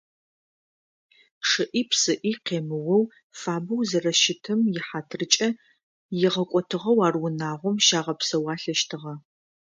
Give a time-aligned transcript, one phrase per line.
[1.47, 3.03] Чъыӏи-псыӏи къемыоу,
[3.39, 5.49] фабэу зэрэщытым ихьатыркӏэ
[6.25, 9.13] игъэкӏотыгъэу ар унагъом щагъэпсэуалъэщтыгъэ.